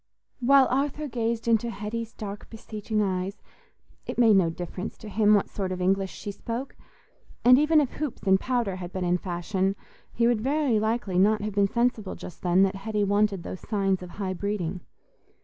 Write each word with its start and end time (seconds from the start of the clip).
While 0.39 0.65
Arthur 0.71 1.07
gazed 1.07 1.47
into 1.47 1.69
Hetty's 1.69 2.11
dark 2.15 2.49
beseeching 2.49 3.03
eyes, 3.03 3.43
it 4.07 4.17
made 4.17 4.35
no 4.35 4.49
difference 4.49 4.97
to 4.97 5.07
him 5.09 5.35
what 5.35 5.47
sort 5.47 5.71
of 5.71 5.79
English 5.79 6.11
she 6.11 6.31
spoke; 6.31 6.75
and 7.45 7.59
even 7.59 7.79
if 7.79 7.91
hoops 7.91 8.23
and 8.23 8.39
powder 8.39 8.77
had 8.77 8.91
been 8.91 9.05
in 9.05 9.19
fashion, 9.19 9.75
he 10.11 10.25
would 10.25 10.41
very 10.41 10.79
likely 10.79 11.19
not 11.19 11.43
have 11.43 11.53
been 11.53 11.67
sensible 11.69 12.15
just 12.15 12.41
then 12.41 12.63
that 12.63 12.77
Hetty 12.77 13.03
wanted 13.03 13.43
those 13.43 13.59
signs 13.59 14.01
of 14.01 14.09
high 14.09 14.33
breeding. 14.33 14.79